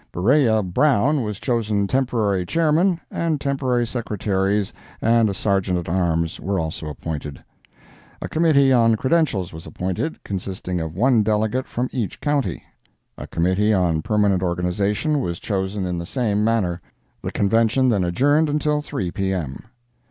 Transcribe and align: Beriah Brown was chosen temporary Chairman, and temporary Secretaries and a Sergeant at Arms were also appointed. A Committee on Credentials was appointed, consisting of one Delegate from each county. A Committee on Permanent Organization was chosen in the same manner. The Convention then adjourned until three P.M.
Beriah 0.11 0.63
Brown 0.63 1.21
was 1.21 1.39
chosen 1.39 1.85
temporary 1.85 2.43
Chairman, 2.43 2.99
and 3.11 3.39
temporary 3.39 3.85
Secretaries 3.85 4.73
and 4.99 5.29
a 5.29 5.33
Sergeant 5.35 5.77
at 5.77 5.87
Arms 5.87 6.39
were 6.39 6.59
also 6.59 6.87
appointed. 6.87 7.43
A 8.19 8.27
Committee 8.27 8.73
on 8.73 8.95
Credentials 8.95 9.53
was 9.53 9.67
appointed, 9.67 10.17
consisting 10.23 10.79
of 10.81 10.97
one 10.97 11.21
Delegate 11.21 11.67
from 11.67 11.87
each 11.91 12.19
county. 12.19 12.63
A 13.15 13.27
Committee 13.27 13.73
on 13.75 14.01
Permanent 14.01 14.41
Organization 14.41 15.19
was 15.19 15.39
chosen 15.39 15.85
in 15.85 15.99
the 15.99 16.07
same 16.07 16.43
manner. 16.43 16.81
The 17.21 17.31
Convention 17.31 17.89
then 17.89 18.03
adjourned 18.03 18.49
until 18.49 18.81
three 18.81 19.11
P.M. 19.11 19.65